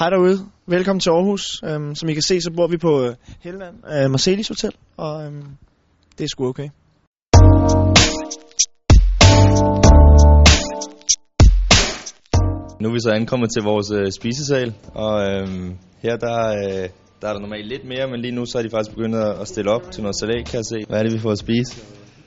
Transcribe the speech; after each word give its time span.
Hej 0.00 0.10
derude. 0.10 0.38
Velkommen 0.66 1.00
til 1.00 1.10
Aarhus. 1.10 1.62
Øhm, 1.64 1.94
som 1.94 2.08
I 2.08 2.12
kan 2.12 2.22
se, 2.22 2.40
så 2.40 2.50
bor 2.56 2.66
vi 2.66 2.76
på 2.76 3.02
øh, 3.04 3.14
Helland 3.40 3.76
øh, 3.94 4.10
Marcelis 4.10 4.48
Hotel, 4.48 4.72
og 4.96 5.24
øhm, 5.24 5.42
det 6.18 6.24
er 6.24 6.28
sgu 6.28 6.48
okay. 6.48 6.68
Nu 12.80 12.88
er 12.88 12.92
vi 12.92 13.00
så 13.00 13.10
ankommet 13.10 13.48
til 13.54 13.62
vores 13.62 13.90
øh, 13.90 14.12
spisesal, 14.12 14.74
og 14.94 15.14
øh, 15.28 15.48
her 16.02 16.16
der, 16.16 16.38
øh, 16.48 16.88
der 17.20 17.28
er 17.28 17.32
der 17.32 17.40
normalt 17.40 17.68
lidt 17.68 17.84
mere, 17.84 18.06
men 18.10 18.20
lige 18.20 18.34
nu 18.34 18.46
så 18.46 18.58
er 18.58 18.62
de 18.62 18.70
faktisk 18.70 18.96
begyndt 18.96 19.16
at 19.16 19.48
stille 19.48 19.70
op 19.70 19.90
til 19.92 20.02
noget 20.02 20.16
salat, 20.20 20.46
kan 20.46 20.56
jeg 20.56 20.64
se. 20.64 20.78
Hvad 20.88 20.98
er 20.98 21.02
det, 21.02 21.12
vi 21.12 21.18
får 21.18 21.30
at 21.30 21.38
spise? 21.38 21.72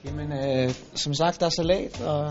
Jamen, 0.06 0.32
øh, 0.32 0.70
som 0.96 1.14
sagt, 1.14 1.40
der 1.40 1.46
er 1.46 1.50
salat, 1.50 2.02
og 2.02 2.22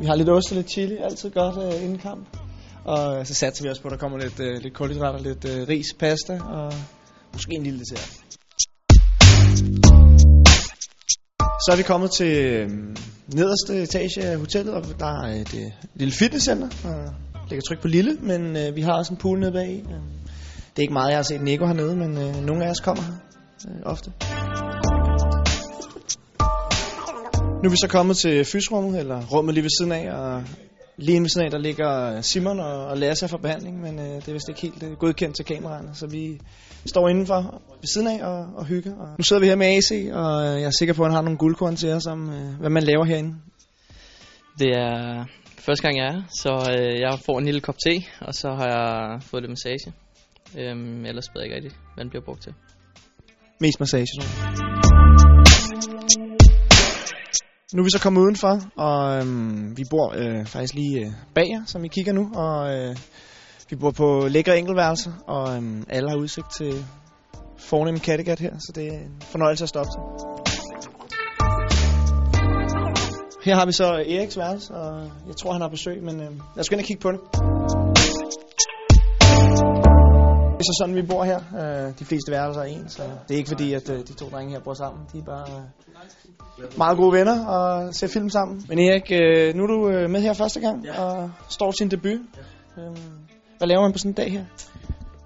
vi 0.00 0.06
har 0.06 0.14
lidt 0.14 0.28
ost 0.28 0.50
og 0.52 0.56
lidt 0.56 0.70
chili. 0.70 0.96
Altid 0.96 1.30
godt 1.30 1.56
øh, 1.64 1.84
inden 1.84 1.98
kamp. 1.98 2.39
Og 2.84 3.26
så 3.26 3.34
satser 3.34 3.64
vi 3.64 3.70
også 3.70 3.82
på, 3.82 3.88
at 3.88 3.92
der 3.92 3.98
kommer 3.98 4.18
lidt, 4.18 4.40
øh, 4.40 4.62
lidt 4.62 4.74
kulhydrater, 4.74 5.18
lidt 5.18 5.44
øh, 5.44 5.68
ris, 5.68 5.86
pasta 5.98 6.40
og 6.40 6.72
måske 7.32 7.54
en 7.54 7.62
lille 7.62 7.78
dessert. 7.78 8.20
Så 11.66 11.68
er 11.72 11.76
vi 11.76 11.82
kommet 11.82 12.10
til 12.10 12.44
øh, 12.46 12.70
nederste 13.34 13.82
etage 13.82 14.22
af 14.22 14.38
hotellet, 14.38 14.74
og 14.74 14.84
der 14.98 15.06
er 15.06 15.40
et 15.40 15.54
øh, 15.54 15.70
lille 15.94 16.12
fitnesscenter. 16.12 16.68
Og 16.84 17.14
lægger 17.50 17.62
tryk 17.62 17.80
på 17.82 17.88
lille, 17.88 18.16
men 18.20 18.56
øh, 18.56 18.76
vi 18.76 18.80
har 18.80 18.92
også 18.92 19.12
en 19.12 19.18
pool 19.18 19.40
nede 19.40 19.52
bag. 19.52 19.84
Øh, 19.88 20.00
det 20.70 20.78
er 20.78 20.82
ikke 20.82 20.92
meget, 20.92 21.10
jeg 21.10 21.18
har 21.18 21.22
set 21.22 21.42
Nico 21.42 21.66
hernede, 21.66 21.96
men 21.96 22.18
øh, 22.18 22.44
nogle 22.46 22.64
af 22.64 22.70
os 22.70 22.80
kommer 22.80 23.02
her 23.02 23.14
øh, 23.68 23.80
ofte. 23.84 24.12
Nu 27.62 27.66
er 27.66 27.70
vi 27.70 27.76
så 27.76 27.88
kommet 27.90 28.16
til 28.16 28.44
fysrummet, 28.44 29.00
eller 29.00 29.26
rummet 29.26 29.54
lige 29.54 29.62
ved 29.62 29.70
siden 29.80 29.92
af, 29.92 30.12
og 30.12 30.42
lige 31.00 31.20
ved 31.20 31.28
siden 31.28 31.44
af, 31.44 31.50
der 31.50 31.58
ligger 31.58 32.20
Simon 32.20 32.60
og, 32.60 32.86
og 32.86 32.98
Lasse 32.98 33.28
for 33.28 33.38
behandling, 33.38 33.80
men 33.80 33.98
øh, 33.98 34.04
det 34.04 34.28
er 34.28 34.32
vist 34.32 34.48
ikke 34.48 34.60
helt 34.60 34.82
øh, 34.82 34.92
godkendt 34.92 35.36
til 35.36 35.44
kameraerne, 35.44 35.94
så 35.94 36.06
vi 36.06 36.40
står 36.86 37.08
indenfor 37.08 37.62
ved 37.80 37.88
siden 37.94 38.06
af 38.06 38.26
og, 38.26 38.46
og 38.56 38.66
hygger. 38.66 38.94
Og 38.96 39.08
nu 39.18 39.22
sidder 39.22 39.40
vi 39.40 39.46
her 39.46 39.56
med 39.56 39.66
AC, 39.66 39.90
og 40.12 40.46
øh, 40.46 40.60
jeg 40.60 40.66
er 40.66 40.76
sikker 40.78 40.94
på, 40.94 41.02
at 41.02 41.08
han 41.08 41.14
har 41.14 41.22
nogle 41.22 41.38
guldkorn 41.38 41.76
til 41.76 41.92
os 41.92 42.06
om, 42.06 42.30
øh, 42.30 42.60
hvad 42.60 42.70
man 42.70 42.82
laver 42.82 43.04
herinde. 43.04 43.34
Det 44.58 44.68
er 44.68 45.24
første 45.58 45.82
gang, 45.82 45.96
jeg 45.96 46.06
er 46.06 46.22
så 46.42 46.52
øh, 46.78 47.00
jeg 47.00 47.18
får 47.26 47.38
en 47.38 47.44
lille 47.44 47.60
kop 47.60 47.76
te, 47.86 47.94
og 48.20 48.34
så 48.34 48.48
har 48.48 48.66
jeg 48.66 49.22
fået 49.22 49.42
lidt 49.42 49.50
massage. 49.50 49.92
Øhm, 50.58 51.04
ellers 51.04 51.28
ved 51.34 51.42
jeg 51.42 51.44
ikke 51.44 51.56
rigtigt, 51.56 51.74
hvad 51.94 52.04
den 52.04 52.10
bliver 52.10 52.24
brugt 52.24 52.42
til. 52.42 52.54
Mest 53.60 53.80
massage, 53.80 54.06
tror 54.06 54.24
jeg. 54.24 56.19
Nu 57.74 57.80
er 57.80 57.84
vi 57.84 57.90
så 57.90 58.00
kommet 58.02 58.20
udenfor, 58.20 58.60
og 58.76 59.16
øhm, 59.16 59.76
vi 59.76 59.82
bor 59.90 60.14
øh, 60.16 60.46
faktisk 60.46 60.74
lige 60.74 61.00
øh, 61.00 61.12
bag 61.34 61.46
jer, 61.50 61.62
som 61.66 61.84
I 61.84 61.88
kigger 61.88 62.12
nu. 62.12 62.30
Og 62.34 62.74
øh, 62.74 62.96
vi 63.70 63.76
bor 63.76 63.90
på 63.90 64.26
lækre 64.28 64.58
enkeltværelser, 64.58 65.12
og 65.26 65.56
øhm, 65.56 65.84
alle 65.88 66.10
har 66.10 66.16
udsigt 66.16 66.46
til 66.56 66.84
fornem 67.58 67.98
Kattegat 67.98 68.40
her, 68.40 68.58
så 68.58 68.72
det 68.74 68.86
er 68.86 68.98
en 68.98 69.22
fornøjelse 69.22 69.64
at 69.64 69.68
stoppe 69.68 69.90
til. 69.92 70.00
Her 73.44 73.54
har 73.54 73.66
vi 73.66 73.72
så 73.72 73.84
Eriks 73.84 74.36
værelse, 74.38 74.74
og 74.74 75.10
jeg 75.26 75.36
tror, 75.36 75.52
han 75.52 75.60
har 75.60 75.68
besøg, 75.68 76.02
men 76.02 76.20
øh, 76.20 76.30
lad 76.30 76.60
os 76.60 76.68
gå 76.68 76.74
ind 76.74 76.80
og 76.80 76.86
kigge 76.86 77.00
på 77.02 77.12
det. 77.12 77.89
Det 80.60 80.66
er 80.66 80.72
så 80.72 80.78
sådan, 80.82 80.96
vi 80.96 81.02
bor 81.02 81.24
her. 81.24 81.40
Øh, 81.60 81.98
de 81.98 82.04
fleste 82.04 82.32
værelser 82.32 82.62
er 82.62 82.66
ens, 82.66 82.92
så 82.92 83.02
det 83.28 83.34
er 83.34 83.38
ikke 83.38 83.48
fordi, 83.48 83.72
at 83.72 83.90
øh, 83.90 83.98
de 83.98 84.12
to 84.20 84.26
drenge 84.32 84.52
her 84.52 84.60
bor 84.60 84.74
sammen. 84.74 85.02
De 85.12 85.18
er 85.18 85.22
bare 85.34 85.46
øh, 86.58 86.78
meget 86.78 86.96
gode 86.96 87.12
venner 87.18 87.46
og 87.46 87.94
ser 87.94 88.08
film 88.08 88.28
sammen. 88.28 88.62
Men 88.68 88.78
Erik, 88.78 89.10
nu 89.56 89.62
er 89.62 89.66
du 89.66 90.08
med 90.14 90.20
her 90.20 90.32
første 90.32 90.60
gang 90.60 90.76
og 90.98 91.30
står 91.48 91.70
til 91.70 91.84
en 91.84 91.90
debut. 91.90 92.20
Øh, 92.78 92.96
hvad 93.58 93.68
laver 93.68 93.82
man 93.82 93.92
på 93.92 93.98
sådan 93.98 94.10
en 94.10 94.14
dag 94.14 94.30
her? 94.32 94.44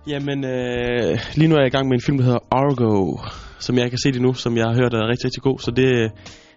Jamen, 0.06 0.44
øh, 0.44 1.18
lige 1.34 1.48
nu 1.48 1.54
er 1.54 1.60
jeg 1.60 1.70
i 1.72 1.76
gang 1.76 1.88
med 1.88 1.96
en 1.96 2.04
film, 2.06 2.18
der 2.18 2.24
hedder 2.24 2.44
Argo, 2.50 3.18
som 3.58 3.78
jeg 3.78 3.90
kan 3.90 3.98
se 4.04 4.12
det 4.12 4.22
nu, 4.22 4.32
som 4.34 4.56
jeg 4.56 4.64
har 4.68 4.74
hørt 4.80 4.94
er 4.94 5.08
rigtig, 5.10 5.24
rigtig 5.24 5.42
god. 5.42 5.58
Så 5.58 5.70
det 5.70 5.88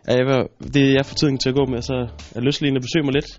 er 0.08 0.16
jeg, 0.20 0.26
det 0.74 0.82
er 0.88 0.94
jeg 0.98 1.06
for 1.06 1.16
tiden 1.16 1.38
til 1.38 1.50
at 1.50 1.56
gå 1.56 1.66
med, 1.74 1.82
så 1.82 1.96
jeg 2.36 2.44
lyst 2.44 2.58
til 2.60 2.76
at 2.76 2.86
besøge 2.88 3.06
mig 3.08 3.14
lidt. 3.14 3.30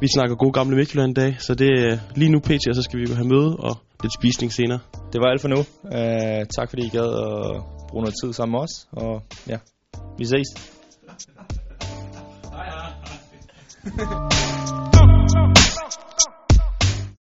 Vi 0.00 0.06
snakker 0.14 0.34
gode 0.36 0.52
gamle 0.52 0.76
Midtjylland 0.76 1.10
i 1.18 1.20
dag, 1.22 1.36
så 1.38 1.54
det 1.54 1.70
er 1.86 1.98
lige 2.20 2.30
nu 2.34 2.38
pt, 2.40 2.64
og 2.70 2.74
så 2.78 2.82
skal 2.82 3.00
vi 3.00 3.06
have 3.20 3.28
møde 3.34 3.56
og 3.56 3.74
lidt 4.04 4.14
spisning 4.20 4.52
senere. 4.52 4.80
Det 5.12 5.20
var 5.20 5.26
alt 5.26 5.40
for 5.40 5.48
nu. 5.48 5.60
Uh, 5.82 6.46
tak 6.56 6.68
fordi 6.70 6.86
I 6.86 6.88
gad 6.88 7.08
at 7.24 7.62
bruge 7.88 8.02
noget 8.04 8.14
tid 8.22 8.32
sammen 8.32 8.52
med 8.52 8.60
os, 8.60 8.74
og 8.92 9.22
ja, 9.48 9.58
vi 10.18 10.24
ses. 10.24 10.48